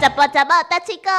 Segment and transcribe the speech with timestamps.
[0.00, 1.10] 怎么怎么大七个？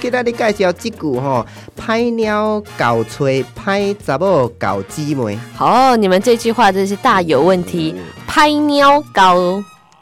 [0.00, 7.96] 给大家介绍这句吼，拍鸟搞吹，拍查某搞姊妹，好，你们这句话真是大有问题。
[8.26, 9.34] 拍鸟搞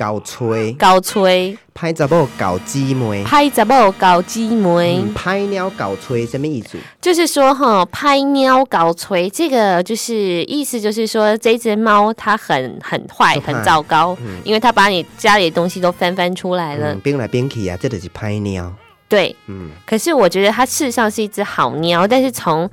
[0.02, 3.22] 搞吹，搞吹，歹查某搞姊妹。
[3.22, 6.76] 拍杂某搞姊妹，嗯，歹鸟搞吹什么意思？
[7.00, 16.92] 就是说哈，拍鸟搞吹，这个就是意思就是说，这只猫它很很坏，很糟糕，嗯因为它把你家里的东西都翻翻出来了。
[17.04, 18.74] 嗯，来变去啊，这就是拍鸟。
[19.08, 22.68] 对，嗯，可是我觉得它事实上是一只好鸟，但是从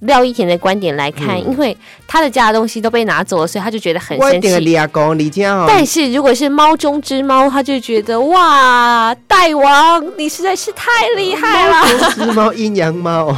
[0.00, 4.76] 廖一田的观点来看，嗯因为他的家的东西都被拿走了，所以他就觉得很生气。
[5.66, 13.32] 但是如果是猫中之猫，他就觉得哇，大王你实在是太厉害了，只猫、阴阳猫，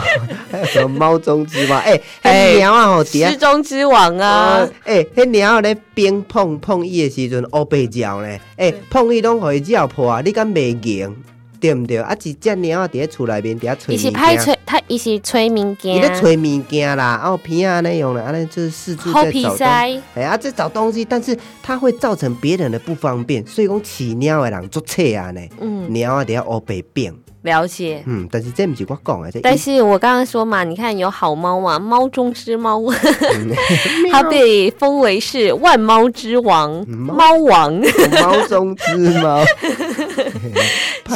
[0.51, 1.77] 还 有什么猫中之猫？
[1.77, 3.03] 哎、哎迄鸟啊吼，
[3.39, 4.95] 中之王啊呃！
[4.97, 10.21] 诶，迄鸟咧冰碰碰伊的时阵，乌白叫咧，哎，碰伊拢互伊叫破啊！
[10.25, 11.17] 你敢袂硬，
[11.61, 11.99] 对毋对？
[11.99, 28.03] 啊，一只猫啊，伫咧厝内面伫咧吹一起物件，拍吹，他伊是吹民伊咧间，吹物件啦，啊，鼻啊那样啦，安尼就是四处哎啊，在找东西，但是它会造成别人的不方便，所以讲饲猫的人做册啊呢，嗯，猫啊伫咧乌白变，了解。
[28.07, 33.51] 嗯，但是这毋是我讲的，这但是我刚刚说嘛，你看有好猫嘛，猫中之猫，嗯
[34.13, 37.81] 它被封为是万猫之王，猫猫王。
[38.21, 39.45] 猫中之猫。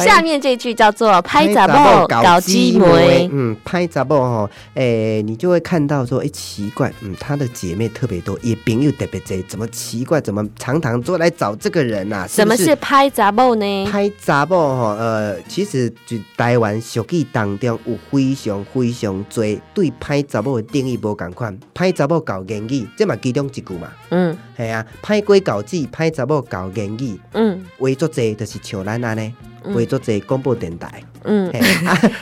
[0.03, 10.19] 下面这句叫做“拍杂某报搞鸡梅嗯，拍杂报哈，诶、你就会看到说，诶、奇怪，嗯，她的姐妹特别多，也朋友特别多，怎么奇怪？
[10.19, 12.27] 怎么常常都来找这个人呐、啊？”。
[12.29, 13.85] 什么是拍杂报呢？
[13.89, 14.97] 拍杂报哈？
[14.99, 21.57] 呃，其实就台湾俗语当中有非常非常多对歹查某的定义无共款。
[21.73, 23.89] 歹查某搞言语，这嘛其中一句嘛。
[24.09, 29.33] 嗯系啊，歹鬼搞子，歹查某搞言语，嗯为作侪就是像咱安尼，
[29.63, 31.03] 嗯为作济广播电台。
[31.25, 31.51] 嗯，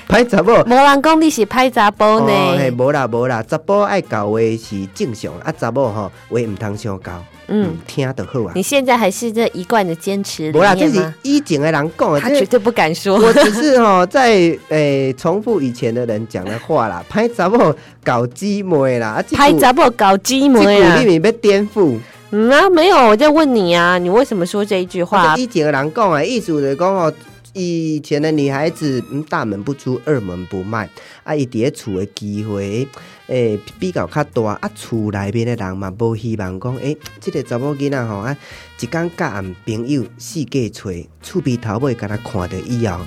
[0.07, 0.53] 拍 查某。
[0.63, 2.25] 无人讲你是拍杂报哦，
[2.57, 2.75] 嘿，呢。
[2.77, 7.11] 无啦无啦，查甫爱搞话是正常，啊查某吼话毋通相教，
[7.47, 8.51] 嗯嗯，，听就好啊。
[8.55, 11.13] 你现在还是这一贯的坚持理无啦，这是？
[11.23, 13.17] 以前的人讲的，这他绝对不敢说。
[13.19, 21.05] 我只是吼在诶、重复以前的人讲的话啦， 拍杂某搞姊妹啦，拍杂报搞鸡这梅啊句！
[21.09, 21.97] 你咪要颠覆。
[22.35, 25.35] 嗯啊，没有，我在问你啊，你为什么说这一句话啊？
[25.37, 27.13] 以前的人讲的，意思就是讲哦，
[27.53, 30.89] 以前的女孩子嗯大门不出二门不迈，
[31.23, 32.87] 啊伊伫咧厝的机会
[33.27, 38.35] 诶、比较较大，啊厝内面的人嘛无希望讲诶，即、个查某囡仔吼啊
[38.79, 40.89] 一工甲暗朋友四界找，
[41.21, 42.99] 厝边头尾甲他看到以后，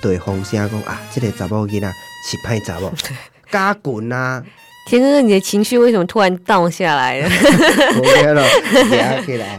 [0.00, 1.92] 就会风声讲啊，即、个查某囡仔
[2.30, 2.92] 是歹查某，
[3.50, 4.42] 加棍啊，
[4.92, 7.28] 田哥哥，你的情绪为什么突然 down 下来了？
[7.96, 8.42] 无咩咯，
[8.90, 9.58] 夹起来。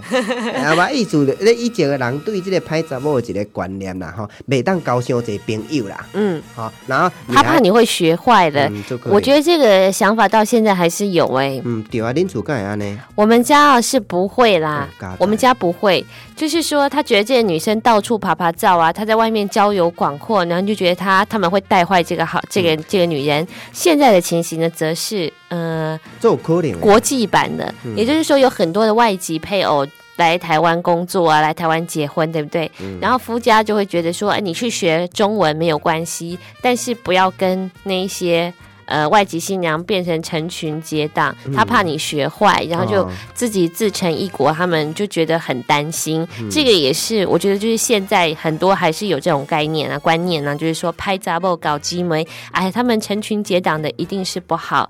[0.64, 8.70] 啊，我意思咧，以前的人对即个歹查某的一个观念啦，吼，袂当交伤侪朋友啦，嗯，好，然后他怕你会学坏的。
[8.70, 12.96] 嗯，我，觉得这个想法到现在还是有哎、嗯，对啊，恁厝干会安尼？
[13.16, 16.06] 我们家啊是不会啦我们家不会，
[16.36, 23.48] 就是说他觉得这个女生到处爬爬照啊，她在外面交友广阔，然后就觉得她他们会带坏这个好这个这个女人。
[23.72, 26.80] 现在的情形呢，则是呃这有可能。
[26.80, 29.86] 国际版的，嗯也就是说有很多的外籍配偶。
[30.16, 32.72] 来台湾工作啊，来台湾结婚，对不对？
[32.80, 38.54] 嗯然后夫家就会觉得说，哎，你去学中文没有关系，但是不要跟那些
[38.86, 46.28] 呃外籍新娘变成成群结党，他怕你学坏，然后就哦自己自成一国，他们就觉得很担心。
[46.40, 54.90] 嗯这个也是我觉得，就是现在很多还是有这种概念啊、观念啊，就是说拍杂报搞基媒，哎，他们成群结党的一定是不好。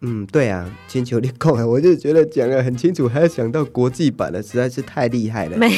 [0.00, 5.56] 嗯，对啊，亲求你讲啊，我就觉得讲的很清楚，还要想到国际版的，实在是太厉害了。
[5.56, 5.68] 没，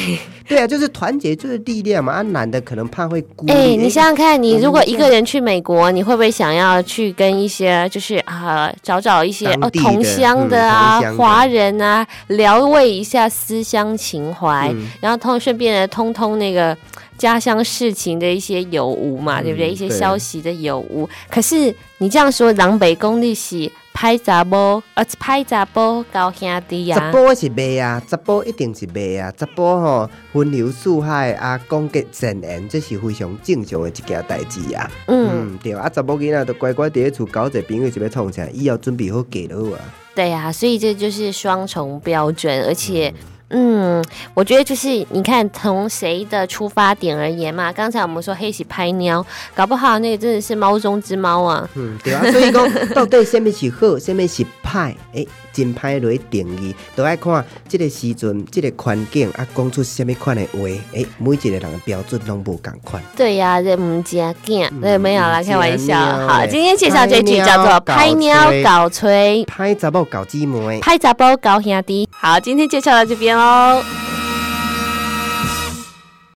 [0.47, 3.51] 对啊，就是团结就是力量嘛，啊，男的可能怕会孤立。
[3.51, 16.77] 哎，你想想看，你如果一个人去美国，你会不会想要去跟一些就是啊找找一些哦同乡的嗯啊、华人啊，聊慰一下思乡情怀，嗯然后通顺便的通通那个
[17.21, 19.69] 家乡事情的一些有无嘛，嗯对不对？
[19.69, 21.07] 一些消息的有无。
[21.29, 34.89] 可是你这样说，南北公立是拍杂波，呃，拍杂波高兄弟呀、查甫是未啊，查甫一定是未啊，查甫吼分流四海啊，攻击善言，这是非常正常的一件代志啊。
[35.05, 39.79] 嗯，嗯，对啊，查某囡仔都乖乖伫咧厝交者朋友是要创啥，以后准备好嫁就好啊。
[40.15, 43.09] 对啊、所以这就是双重标准，而且。
[43.09, 43.15] 嗯，
[44.33, 47.71] 我觉得就是你看从谁的出发点而言嘛。
[47.71, 51.69] 刚才我们说黑喜拍喵，搞不好那个真的是猫中之猫啊。
[51.75, 60.59] 嗯，对啊， 所以讲到底什么是好，什么是歹，诶、真歹落去定义，都爱看这个时阵、这、个环境啊，讲出什么款的话，
[60.93, 63.01] 诶、每一个人的标准拢无同款。
[63.15, 65.99] 对呀、这唔加见，对，没有啦，开玩笑。
[66.27, 68.33] 好，今天介绍这句叫做“拍喵
[68.63, 70.79] 搞吹歹查某搞姊妹”，。
[70.81, 72.07] 拍杂包搞兄弟。
[72.11, 74.10] 好，今天介绍到这边喽。